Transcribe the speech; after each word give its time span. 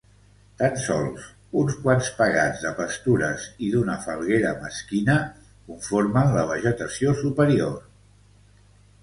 Tan 0.59 0.77
sols 0.83 1.25
uns 1.63 1.75
quants 1.83 2.07
pegats 2.21 2.63
de 2.67 2.71
pastures 2.79 3.45
i 3.67 3.69
d'una 3.75 3.99
falguera 4.07 4.55
mesquina 4.65 5.19
conformen 5.69 6.35
la 6.41 6.49
vegetació 6.55 7.15
superior. 7.23 7.79